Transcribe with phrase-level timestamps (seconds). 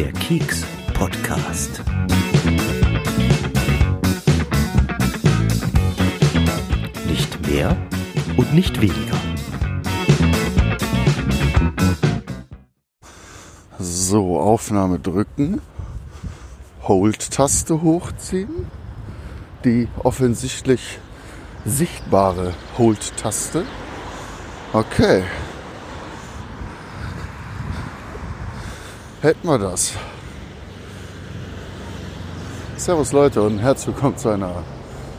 [0.00, 0.64] Der Keks
[0.94, 1.82] Podcast.
[7.06, 7.76] Nicht mehr
[8.38, 9.18] und nicht weniger.
[13.78, 15.60] So, Aufnahme drücken.
[16.84, 18.68] Hold-Taste hochziehen.
[19.66, 20.98] Die offensichtlich
[21.66, 23.66] sichtbare Hold-Taste.
[24.72, 25.24] Okay.
[29.22, 29.92] Hätten wir das.
[32.78, 34.64] Servus Leute und herzlich willkommen zu einer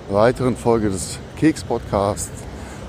[0.09, 2.31] weiteren Folge des Keks Podcasts.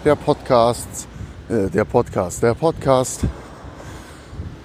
[0.07, 1.07] Der Podcast,
[1.51, 3.25] äh, der Podcast, der Podcast,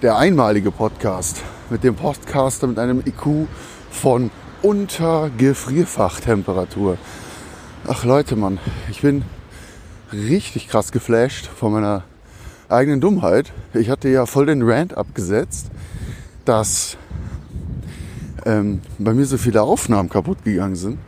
[0.00, 3.46] der einmalige Podcast mit dem Podcaster mit einem IQ
[3.90, 4.30] von
[4.62, 6.96] unter Gefrierfachtemperatur.
[7.86, 8.58] Ach Leute, Mann,
[8.90, 9.22] ich bin
[10.14, 12.04] richtig krass geflasht von meiner
[12.70, 13.52] eigenen Dummheit.
[13.74, 15.70] Ich hatte ja voll den Rant abgesetzt,
[16.48, 16.96] dass
[18.46, 20.98] ähm, bei mir so viele Aufnahmen kaputt gegangen sind,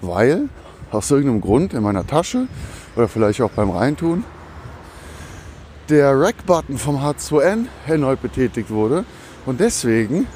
[0.00, 0.48] weil
[0.90, 2.48] aus irgendeinem Grund in meiner Tasche
[2.96, 4.24] oder vielleicht auch beim Reintun
[5.90, 9.04] der Rack-Button vom H2N erneut betätigt wurde
[9.44, 10.26] und deswegen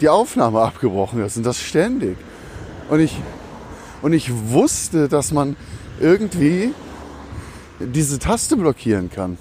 [0.00, 2.16] die Aufnahme abgebrochen ist und das ständig.
[2.88, 3.20] Und ich,
[4.00, 5.56] und ich wusste, dass man
[6.00, 6.72] irgendwie
[7.80, 9.38] diese Taste blockieren kann.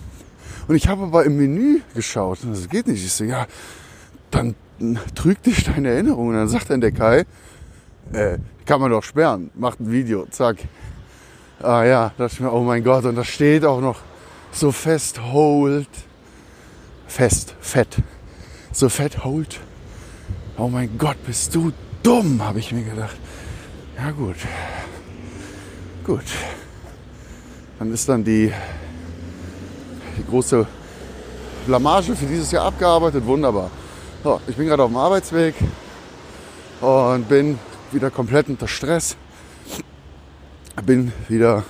[0.71, 3.03] Und ich habe aber im Menü geschaut und das geht nicht.
[3.03, 3.45] Ich so, ja,
[4.29, 4.55] dann
[5.15, 6.29] trügt dich deine Erinnerung.
[6.29, 7.25] Und dann sagt dann der Kai,
[8.13, 10.59] äh, kann man doch sperren, macht ein Video, zack.
[11.61, 13.99] Ah ja, dachte ich mir, oh mein Gott, und da steht auch noch
[14.53, 15.89] so fest hold.
[17.05, 17.97] Fest, fett.
[18.71, 19.59] So fett hold.
[20.57, 23.17] Oh mein Gott, bist du dumm, habe ich mir gedacht.
[23.97, 24.37] Ja gut.
[26.05, 26.23] Gut.
[27.77, 28.53] Dann ist dann die,
[30.17, 30.65] die große
[31.65, 33.25] Blamage für dieses Jahr abgearbeitet.
[33.25, 33.69] Wunderbar.
[34.23, 35.55] So, ich bin gerade auf dem Arbeitsweg
[36.81, 37.59] und bin
[37.91, 39.15] wieder komplett unter Stress.
[40.85, 41.63] Bin wieder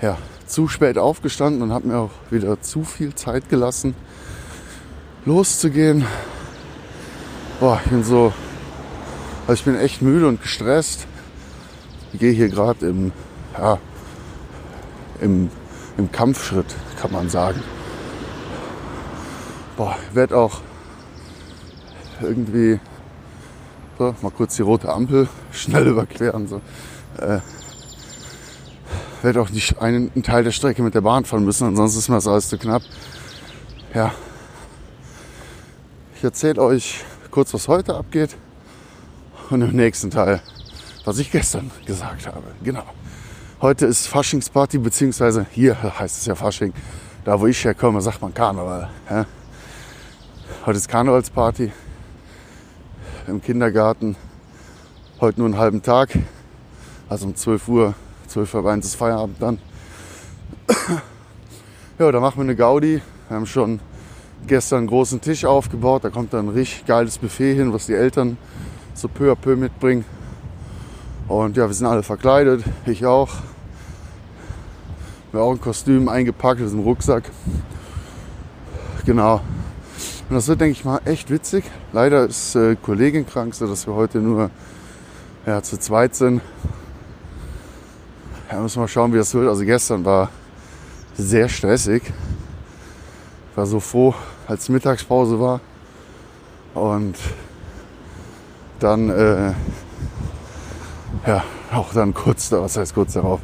[0.00, 3.94] ja, zu spät aufgestanden und habe mir auch wieder zu viel Zeit gelassen,
[5.24, 6.04] loszugehen.
[7.60, 8.32] Boah, ich bin so,
[9.42, 11.06] also ich bin echt müde und gestresst.
[12.12, 13.12] Ich gehe hier gerade im,
[13.56, 13.78] ja,
[15.20, 15.50] im,
[15.96, 17.62] im Kampfschritt, kann man sagen.
[19.76, 20.60] Boah, ich werde auch
[22.20, 22.80] irgendwie
[23.98, 26.48] so, mal kurz die rote Ampel schnell überqueren.
[26.48, 26.60] So.
[27.18, 27.40] Äh,
[29.22, 32.08] werde auch nicht einen, einen, Teil der Strecke mit der Bahn fahren müssen, ansonsten ist
[32.08, 32.82] mir das alles zu knapp.
[33.94, 34.12] Ja.
[36.16, 38.36] Ich erzähle euch kurz, was heute abgeht
[39.50, 40.40] und im nächsten Teil,
[41.04, 42.44] was ich gestern gesagt habe.
[42.62, 42.84] Genau.
[43.62, 46.72] Heute ist Faschingsparty, beziehungsweise hier heißt es ja Fasching.
[47.26, 48.88] Da, wo ich herkomme, sagt man Karneval.
[49.10, 49.26] Ja?
[50.64, 51.70] Heute ist Karnevalsparty
[53.26, 54.16] im Kindergarten.
[55.20, 56.08] Heute nur einen halben Tag.
[57.10, 57.94] Also um 12 Uhr,
[58.28, 59.58] 12 Uhr 1 ist Feierabend dann.
[61.98, 63.02] ja, da machen wir eine Gaudi.
[63.28, 63.80] Wir haben schon
[64.46, 66.02] gestern einen großen Tisch aufgebaut.
[66.04, 68.38] Da kommt dann ein richtig geiles Buffet hin, was die Eltern
[68.94, 70.06] so peu à peu mitbringen.
[71.28, 73.28] Und ja, wir sind alle verkleidet, ich auch.
[75.32, 77.22] Wir haben auch ein Kostüm eingepackt, ist ein Rucksack.
[79.06, 79.40] Genau.
[80.28, 81.64] Und das wird, denke ich mal, echt witzig.
[81.92, 84.50] Leider ist äh, Kollegin krank, sodass wir heute nur
[85.46, 86.40] ja, zu zweit sind.
[88.50, 89.48] Ja, müssen wir mal schauen, wie das wird.
[89.48, 90.30] Also gestern war
[91.14, 92.02] sehr stressig.
[93.50, 94.14] Ich war so froh,
[94.48, 95.60] als Mittagspause war.
[96.74, 97.16] Und
[98.80, 99.52] dann äh,
[101.24, 103.40] ja, auch dann kurz, was heißt kurz darauf,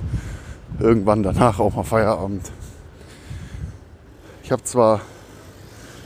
[0.78, 2.50] irgendwann danach auch mal Feierabend.
[4.42, 5.00] Ich habe zwar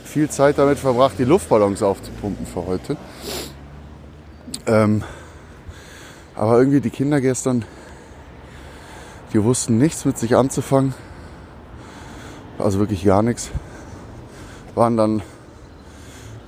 [0.03, 2.97] viel Zeit damit verbracht, die Luftballons aufzupumpen für heute.
[4.67, 5.03] Ähm,
[6.35, 7.65] aber irgendwie die Kinder gestern,
[9.33, 10.93] die wussten nichts mit sich anzufangen.
[12.57, 13.51] Also wirklich gar nichts.
[14.75, 15.21] Waren dann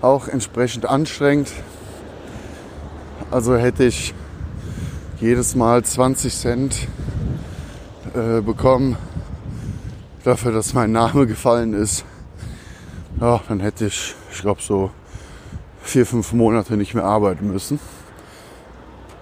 [0.01, 1.51] auch entsprechend anstrengend.
[3.31, 4.13] Also hätte ich
[5.19, 6.87] jedes Mal 20 Cent
[8.13, 8.95] äh, bekommen
[10.23, 12.05] dafür, dass mein Name gefallen ist.
[13.19, 14.91] Ja, dann hätte ich, ich glaube, so
[15.81, 17.79] vier, fünf Monate nicht mehr arbeiten müssen.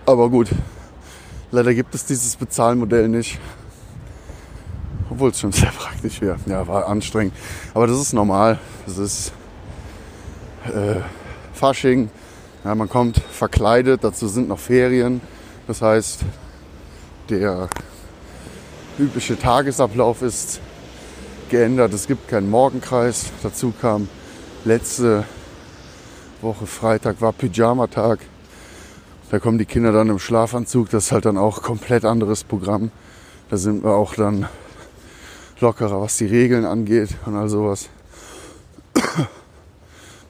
[0.06, 0.50] Aber gut,
[1.52, 3.40] leider gibt es dieses Bezahlmodell nicht.
[5.10, 6.38] Obwohl es schon sehr praktisch wäre.
[6.46, 7.34] Ja, war anstrengend.
[7.74, 8.60] Aber das ist normal.
[8.86, 9.34] Das ist
[10.66, 11.02] äh,
[11.54, 12.10] Fasching.
[12.64, 15.22] Ja, man kommt verkleidet, dazu sind noch Ferien.
[15.68, 16.22] Das heißt,
[17.30, 17.70] der
[19.00, 20.60] übliche Tagesablauf ist
[21.50, 21.94] geändert.
[21.94, 23.32] Es gibt keinen Morgenkreis.
[23.44, 24.08] Dazu kam
[24.66, 25.26] letzte
[26.42, 28.20] Woche Freitag war Pyjama-Tag.
[29.30, 30.90] Da kommen die Kinder dann im Schlafanzug.
[30.90, 32.92] Das ist halt dann auch komplett anderes Programm.
[33.50, 34.48] Da sind wir auch dann
[35.60, 37.90] lockerer, was die Regeln angeht und all sowas.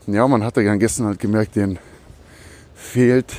[0.08, 1.78] Ja, man hatte ja gestern halt gemerkt, denen
[2.74, 3.36] fehlt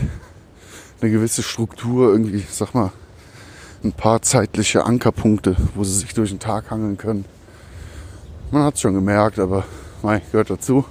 [1.01, 2.93] eine gewisse Struktur, irgendwie, sag mal,
[3.85, 7.25] ein paar zeitliche Ankerpunkte, wo sie sich durch den Tag hangeln können.
[8.51, 9.65] Man hat es schon gemerkt, aber
[10.03, 10.85] mein, gehört dazu.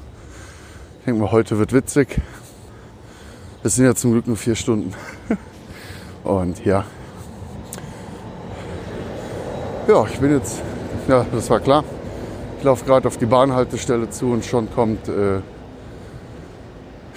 [0.99, 2.19] Ich denke mal, heute wird witzig.
[3.63, 4.93] Es sind ja zum Glück nur vier Stunden.
[6.23, 6.85] Und ja.
[9.87, 10.61] Ja, ich bin jetzt,
[11.07, 11.83] ja, das war klar.
[12.57, 15.39] Ich laufe gerade auf die Bahnhaltestelle zu und schon kommt äh,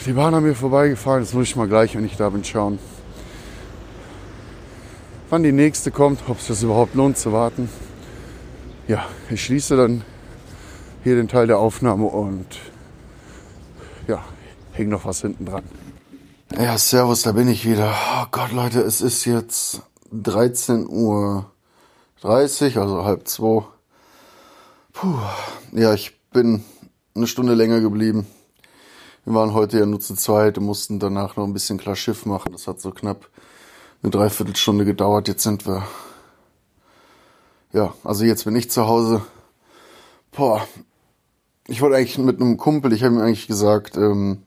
[0.07, 1.23] die Bahn an mir vorbeigefahren.
[1.23, 2.79] Jetzt muss ich mal gleich, wenn ich da bin, schauen,
[5.31, 7.69] wann die nächste kommt, ob es das überhaupt lohnt zu warten.
[8.87, 10.05] Ja, ich schließe dann
[11.03, 12.47] hier den Teil der Aufnahme und
[14.07, 14.25] ja,
[14.73, 15.65] hängt noch was hinten dran.
[16.57, 17.95] Ja, servus, da bin ich wieder.
[18.17, 19.83] Oh Gott, Leute, es ist jetzt
[20.13, 21.51] 13 Uhr
[22.21, 23.65] 30, also halb zwei.
[24.93, 25.19] Puh,
[25.73, 26.65] ja, ich bin
[27.15, 28.27] eine Stunde länger geblieben.
[29.25, 32.27] Wir waren heute ja nur zu zweit und mussten danach noch ein bisschen klar Schiff
[32.27, 32.53] machen.
[32.53, 33.29] Das hat so knapp
[34.05, 35.27] eine Dreiviertelstunde gedauert.
[35.27, 35.83] Jetzt sind wir.
[37.73, 39.23] Ja, also jetzt bin ich zu Hause.
[40.31, 40.65] Boah.
[41.67, 44.43] Ich wollte eigentlich mit einem Kumpel, ich habe ihm eigentlich gesagt, ähm,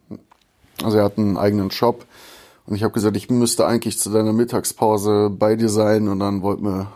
[0.83, 2.06] also er hat einen eigenen Shop
[2.68, 6.44] und ich habe gesagt, ich müsste eigentlich zu deiner Mittagspause bei dir sein und dann
[6.44, 6.94] wollten wir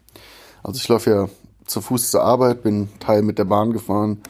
[0.63, 1.29] Also ich laufe ja
[1.67, 4.21] zu Fuß zur Arbeit, bin Teil mit der Bahn gefahren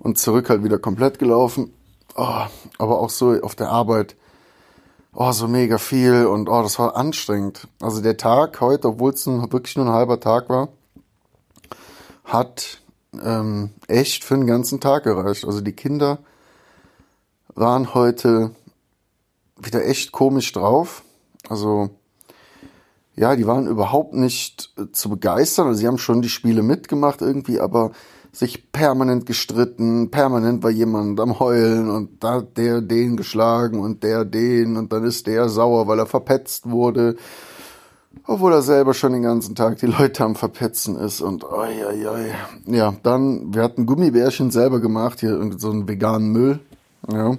[0.00, 1.72] und zurück halt wieder komplett gelaufen.
[2.16, 2.42] Oh,
[2.78, 4.16] aber auch so auf der Arbeit
[5.14, 7.68] oh, so mega viel und oh, das war anstrengend.
[7.80, 10.68] Also der Tag heute, obwohl es wirklich nur ein halber Tag war,
[12.24, 12.80] hat
[13.22, 15.44] ähm, echt für den ganzen Tag gereicht.
[15.44, 16.18] Also die Kinder
[17.54, 18.50] waren heute
[19.56, 21.02] wieder echt komisch drauf.
[21.48, 21.90] Also
[23.16, 25.68] ja, die waren überhaupt nicht äh, zu begeistern.
[25.68, 27.92] Also sie haben schon die Spiele mitgemacht irgendwie, aber
[28.32, 34.02] sich permanent gestritten, permanent war jemand am Heulen und da hat der den geschlagen und
[34.02, 37.16] der den und dann ist der sauer, weil er verpetzt wurde.
[38.26, 42.06] Obwohl er selber schon den ganzen Tag die Leute am Verpetzen ist und oi, oi,
[42.06, 42.30] oi.
[42.66, 46.58] Ja, dann, wir hatten Gummibärchen selber gemacht, hier so einen veganen Müll.
[47.10, 47.36] Ja.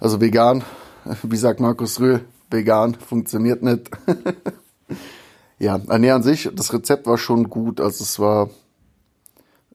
[0.00, 0.64] Also vegan,
[1.22, 3.90] wie sagt Markus Rühl, vegan funktioniert nicht.
[5.58, 7.80] ja, nee, an sich, das Rezept war schon gut.
[7.80, 8.50] Also es war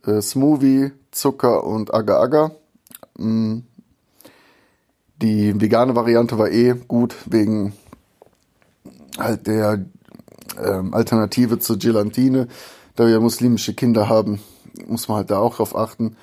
[0.06, 2.52] äh, Smoothie, Zucker und Agar-Agar.
[3.18, 3.60] Mm.
[5.22, 7.74] Die vegane Variante war eh gut wegen
[9.18, 9.86] halt der
[10.62, 12.48] ähm, Alternative zur Gelatine.
[12.96, 14.42] Da wir muslimische Kinder haben,
[14.86, 16.18] muss man halt da auch drauf achten.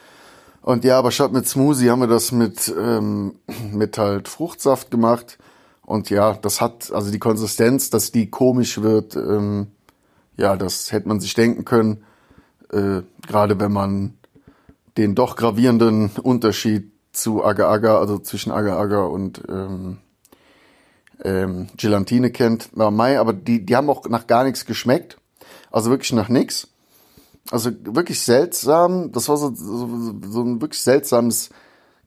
[0.63, 3.37] Und ja, aber statt mit Smoothie haben wir das mit, ähm,
[3.73, 5.39] mit halt Fruchtsaft gemacht.
[5.91, 9.69] Und ja, das hat, also die Konsistenz, dass die komisch wird, ähm,
[10.37, 12.05] ja, das hätte man sich denken können
[12.73, 14.15] äh, gerade wenn man
[14.97, 19.99] den doch gravierenden Unterschied zu Agar-Agar, also zwischen Agar-Agar und ähm,
[21.23, 25.19] ähm, Gelatine kennt, war Mai, aber die, die haben auch nach gar nichts geschmeckt.
[25.71, 26.69] Also wirklich nach nichts.
[27.51, 29.13] Also wirklich seltsam.
[29.13, 31.51] Das war so, so, so ein wirklich seltsames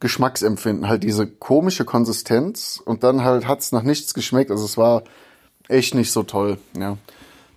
[0.04, 0.90] Geschmacksempfinden.
[0.90, 4.52] Halt diese komische Konsistenz und dann halt hat's nach nichts geschmeckt.
[4.52, 5.04] Also es war
[5.70, 6.58] echt nicht so toll.
[6.78, 6.98] Ja.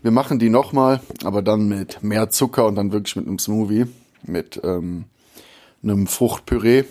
[0.00, 3.86] Wir machen die nochmal, aber dann mit mehr Zucker und dann wirklich mit einem Smoothie,
[4.22, 5.06] mit ähm,
[5.82, 6.84] einem Fruchtpüree.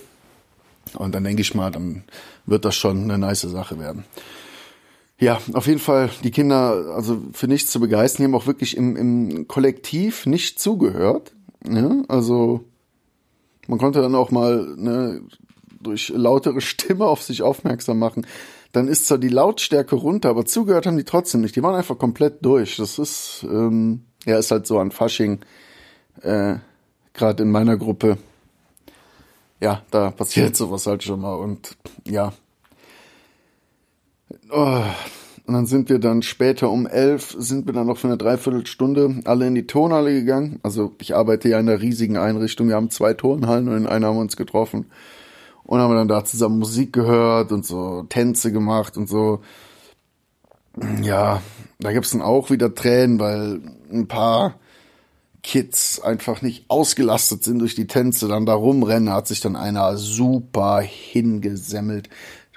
[0.95, 2.03] Und dann denke ich mal, dann
[2.45, 4.03] wird das schon eine nice Sache werden.
[5.17, 8.75] Ja, auf jeden Fall die Kinder, also für nichts zu begeistern, die haben auch wirklich
[8.75, 11.31] im, im Kollektiv nicht zugehört.
[11.65, 12.65] Ja, also
[13.67, 15.21] man konnte dann auch mal ne,
[15.85, 18.25] durch lautere Stimme auf sich aufmerksam machen
[18.75, 21.55] dann ist zwar die Lautstärke runter, aber zugehört haben die trotzdem nicht.
[21.55, 22.75] Die waren einfach komplett durch.
[22.75, 25.39] Das ist, ähm, ja, ist halt so an Fasching,
[26.21, 26.55] äh,
[27.13, 28.17] gerade in meiner Gruppe.
[29.61, 32.33] Ja, da passiert sowas halt schon mal und ja.
[34.51, 34.83] Oh.
[35.47, 39.21] Und dann sind wir dann später um elf, sind wir dann noch für eine Dreiviertelstunde
[39.25, 40.59] alle in die Turnhalle gegangen.
[40.63, 42.67] Also ich arbeite ja in einer riesigen Einrichtung.
[42.67, 44.87] Wir haben zwei Turnhallen und in einer haben wir uns getroffen.
[45.65, 49.41] Und haben dann da zusammen Musik gehört und so Tänze gemacht und so.
[51.01, 51.41] ja,
[51.79, 54.55] da gibt's dann auch wieder Tränen, weil ein paar
[55.45, 59.95] Kids einfach nicht ausgelastet sind durch die Tänze, dann da rumrennen, hat sich dann einer
[59.95, 62.09] super hingesemmelt,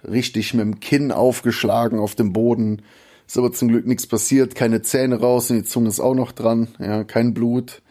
[0.09, 2.81] richtig mit dem Kinn aufgeschlagen auf dem Boden.
[3.27, 6.33] Ist aber zum Glück nichts passiert, keine Zähne raus und die Zunge ist auch noch
[6.33, 7.83] dran, ja, kein Blut.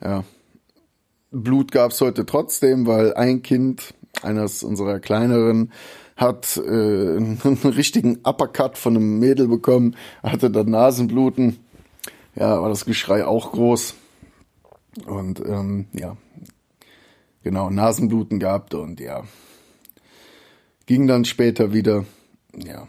[0.00, 0.22] Ja.
[1.32, 5.72] Blut gab's heute trotzdem, weil ein Kind, eines unserer kleineren,
[6.16, 6.60] hat äh,
[7.16, 11.58] einen richtigen Uppercut von einem Mädel bekommen, hatte dann Nasenbluten.
[12.34, 13.94] Ja, war das Geschrei auch groß.
[15.06, 16.16] Und ähm, ja,
[17.42, 19.24] genau, Nasenbluten gehabt und ja,
[20.86, 22.04] ging dann später wieder,
[22.54, 22.88] ja.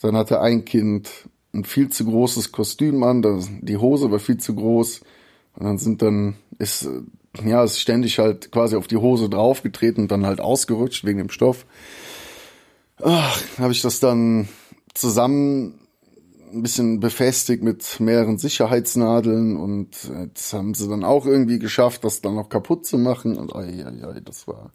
[0.00, 4.38] Dann hatte ein Kind ein viel zu großes Kostüm an, das, die Hose war viel
[4.38, 5.00] zu groß
[5.54, 6.88] und dann sind dann, ist,
[7.44, 11.30] ja, ist ständig halt quasi auf die Hose draufgetreten und dann halt ausgerutscht wegen dem
[11.30, 11.66] Stoff.
[13.00, 14.48] Habe ich das dann
[14.94, 15.78] zusammen
[16.52, 22.22] ein bisschen befestigt mit mehreren Sicherheitsnadeln und jetzt haben sie dann auch irgendwie geschafft, das
[22.22, 24.72] dann noch kaputt zu machen und ai, ai, ai, das war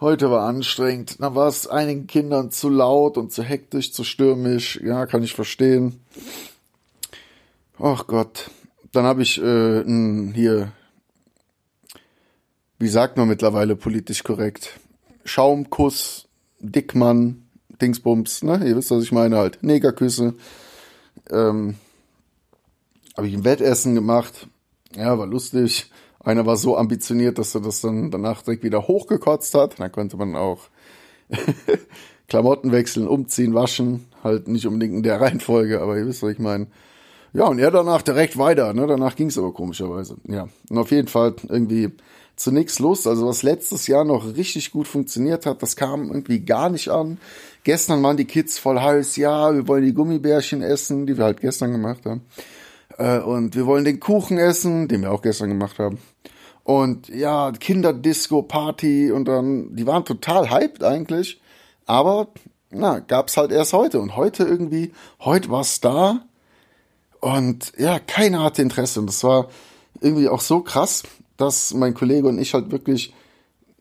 [0.00, 1.20] heute war anstrengend.
[1.20, 4.80] Dann war es einigen Kindern zu laut und zu hektisch, zu stürmisch.
[4.82, 6.00] Ja, kann ich verstehen.
[7.78, 8.50] Ach Gott.
[8.92, 9.84] Dann habe ich äh,
[10.34, 10.72] hier,
[12.80, 14.80] wie sagt man mittlerweile politisch korrekt,
[15.24, 16.26] Schaumkuss,
[16.58, 17.46] Dickmann,
[17.80, 18.66] Dingsbums, ne?
[18.66, 19.62] Ihr wisst, was ich meine halt.
[19.62, 20.34] Negerküsse
[21.30, 21.76] ähm,
[23.16, 24.48] habe ich ein Wettessen gemacht.
[24.96, 25.90] Ja, war lustig.
[26.22, 29.78] Einer war so ambitioniert, dass er das dann danach direkt wieder hochgekotzt hat.
[29.78, 30.68] Da konnte man auch
[32.28, 34.06] Klamotten wechseln, umziehen, waschen.
[34.24, 36.66] Halt nicht unbedingt in der Reihenfolge, aber ihr wisst, was ich meine.
[37.32, 38.72] Ja, und er danach direkt weiter.
[38.72, 38.86] Ne?
[38.86, 40.16] Danach ging es aber komischerweise.
[40.26, 41.90] Ja, und auf jeden Fall irgendwie
[42.40, 43.06] zu nichts Lust.
[43.06, 47.18] Also was letztes Jahr noch richtig gut funktioniert hat, das kam irgendwie gar nicht an.
[47.64, 51.42] Gestern waren die Kids voll heiß, ja, wir wollen die Gummibärchen essen, die wir halt
[51.42, 52.22] gestern gemacht haben.
[52.96, 55.98] Äh, und wir wollen den Kuchen essen, den wir auch gestern gemacht haben.
[56.64, 61.42] Und ja, Kinderdisco, Party und dann, die waren total hyped eigentlich.
[61.84, 62.28] Aber,
[62.70, 64.00] na, gab's halt erst heute.
[64.00, 66.24] Und heute irgendwie, heute war's da.
[67.20, 69.00] Und ja, keiner hatte Interesse.
[69.00, 69.48] Und das war
[70.00, 71.02] irgendwie auch so krass
[71.40, 73.12] dass mein Kollege und ich halt wirklich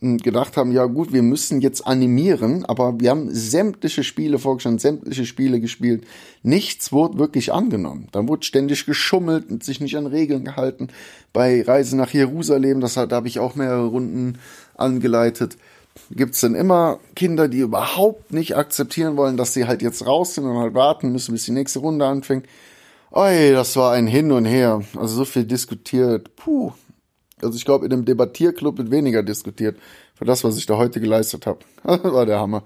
[0.02, 4.80] hm, gedacht haben, ja gut, wir müssen jetzt animieren, aber wir haben sämtliche Spiele vorgestellt,
[4.80, 6.06] sämtliche Spiele gespielt.
[6.42, 8.08] Nichts wurde wirklich angenommen.
[8.14, 10.88] Da wurde ständig geschummelt und sich nicht an Regeln gehalten.
[11.34, 14.38] Bei Reise nach Jerusalem, das hat, da habe ich auch mehrere Runden
[14.78, 15.58] angeleitet.
[16.12, 20.36] Gibt es dann immer Kinder, die überhaupt nicht akzeptieren wollen, dass sie halt jetzt raus
[20.36, 22.46] sind und halt warten müssen, bis die nächste Runde anfängt.
[23.12, 24.82] Oi, das war ein Hin und Her.
[24.96, 26.36] Also so viel diskutiert.
[26.38, 26.72] Puh,
[27.42, 29.78] also ich glaube, in dem Debattierclub wird weniger diskutiert
[30.16, 31.60] für das, was ich da heute geleistet habe.
[31.84, 32.64] war der Hammer.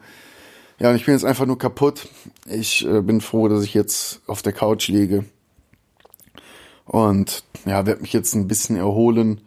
[0.79, 2.07] Ja, und ich bin jetzt einfach nur kaputt.
[2.47, 5.25] Ich äh, bin froh, dass ich jetzt auf der Couch liege.
[6.85, 9.41] Und ja, werde mich jetzt ein bisschen erholen,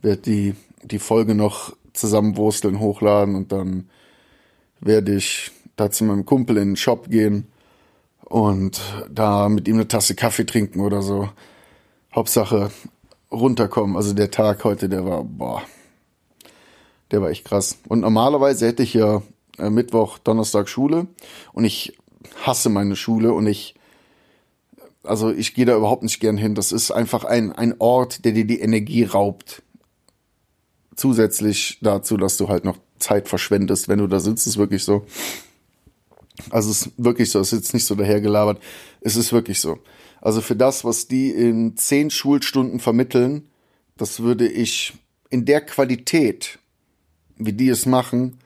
[0.00, 3.90] werde die, die Folge noch zusammenwursteln, hochladen und dann
[4.80, 7.46] werde ich da zu meinem Kumpel in den Shop gehen
[8.24, 11.28] und da mit ihm eine Tasse Kaffee trinken oder so.
[12.14, 12.70] Hauptsache
[13.32, 13.96] runterkommen.
[13.96, 15.62] Also der Tag heute, der war, boah,
[17.10, 17.78] der war echt krass.
[17.88, 19.22] Und normalerweise hätte ich ja
[19.58, 21.06] äh, Mittwoch, Donnerstag Schule
[21.52, 21.96] und ich
[22.42, 23.74] hasse meine Schule und ich,
[25.02, 26.54] also ich gehe da überhaupt nicht gern hin.
[26.54, 29.62] Das ist einfach ein, ein Ort, der dir die Energie raubt.
[30.94, 35.04] Zusätzlich dazu, dass du halt noch Zeit verschwendest, wenn du da sitzt, ist wirklich so.
[36.50, 38.62] Also es ist wirklich so, es ist jetzt nicht so dahergelabert.
[39.00, 39.78] Es ist wirklich so.
[40.20, 43.48] Also für das, was die in zehn Schulstunden vermitteln,
[43.96, 44.94] das würde ich
[45.30, 46.58] in der Qualität,
[47.36, 48.38] wie die es machen,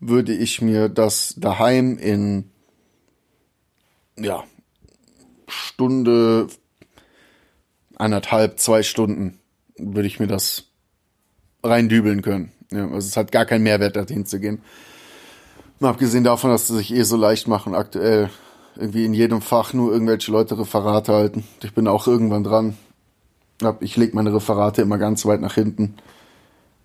[0.00, 2.50] würde ich mir das daheim in
[4.18, 4.44] ja
[5.48, 6.48] Stunde
[7.96, 9.38] eineinhalb, zwei Stunden
[9.78, 10.64] würde ich mir das
[11.62, 12.52] reindübeln können.
[12.70, 14.60] Ja, also es hat gar keinen Mehrwert, dahin zu gehen.
[15.78, 18.30] Mal abgesehen davon, dass sie sich eh so leicht machen aktuell
[18.76, 21.44] irgendwie in jedem Fach nur irgendwelche Leute Referate halten.
[21.62, 22.76] Ich bin auch irgendwann dran.
[23.80, 25.96] Ich lege meine Referate immer ganz weit nach hinten.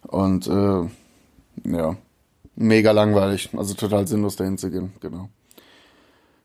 [0.08, 0.90] Und äh,
[1.70, 1.96] ja,
[2.56, 3.50] mega langweilig.
[3.56, 5.30] Also total sinnlos dahin zu gehen, genau.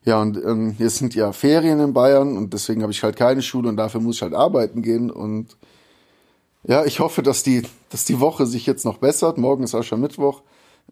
[0.05, 3.43] Ja, und ähm, hier sind ja Ferien in Bayern und deswegen habe ich halt keine
[3.43, 5.11] Schule und dafür muss ich halt arbeiten gehen.
[5.11, 5.57] Und
[6.63, 9.37] ja, ich hoffe, dass die, dass die Woche sich jetzt noch bessert.
[9.37, 10.43] Morgen ist auch schon Mittwoch.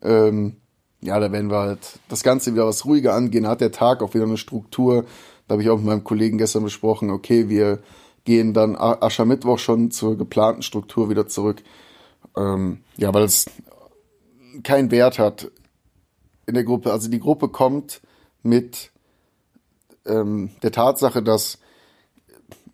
[0.03, 0.57] Ähm,
[1.05, 4.15] ja, da werden wir halt das Ganze wieder was ruhiger angehen, hat der Tag auch
[4.15, 5.05] wieder eine Struktur.
[5.47, 7.81] Da habe ich auch mit meinem Kollegen gestern besprochen, okay, wir
[8.25, 11.63] gehen dann Aschermittwoch schon zur geplanten Struktur wieder zurück.
[12.39, 13.45] Ähm, ja, weil es
[14.63, 15.51] keinen Wert hat
[16.47, 16.91] in der Gruppe.
[16.91, 18.01] Also die Gruppe kommt
[18.43, 18.91] mit
[20.07, 21.59] ähm, der Tatsache, dass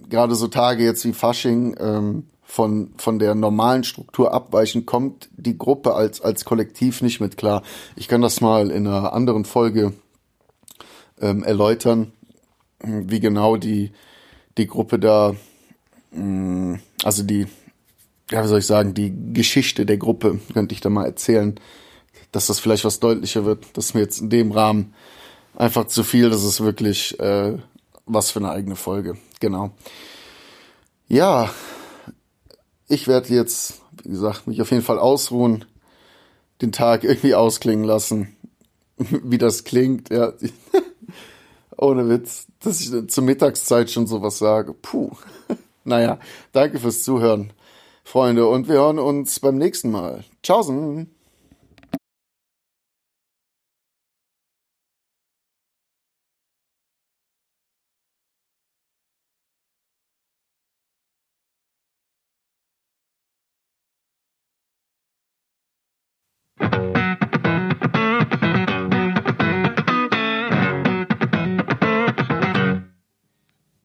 [0.09, 5.57] gerade so Tage jetzt wie Fasching ähm, von, von der normalen Struktur abweichen, kommt die
[5.57, 7.63] Gruppe als, als Kollektiv nicht mit klar.
[7.95, 9.93] Ich kann das mal in einer anderen Folge
[11.21, 12.13] ähm, erläutern,
[12.83, 13.93] wie genau die,
[14.59, 15.35] die Gruppe da,
[16.11, 17.47] mh, mm, also die,
[18.33, 21.55] ja, wie soll ich sagen, die Geschichte der Gruppe könnte ich da mal erzählen,
[22.33, 23.65] dass das vielleicht was deutlicher wird.
[23.75, 24.93] Das ist mir jetzt in dem Rahmen
[25.55, 26.31] einfach zu viel.
[26.31, 27.57] Das ist wirklich äh,
[28.07, 29.17] was für eine eigene Folge.
[29.39, 29.71] Genau.
[31.09, 31.51] Ja,
[32.91, 35.65] ich werde jetzt, wie gesagt, mich auf jeden Fall ausruhen,
[36.61, 38.37] den Tag irgendwie ausklingen lassen,
[38.99, 40.11] wie das klingt.
[40.11, 40.33] Ja,
[41.79, 44.75] ohne Witz, dass ich zur Mittagszeit schon sowas sage.
[44.75, 45.11] Puh.
[45.83, 46.21] Naja,
[46.53, 47.55] danke fürs Zuhören,
[48.05, 50.25] Freunde, und wir hören uns beim nächsten Mal.
[50.43, 51.09] Tschaußen!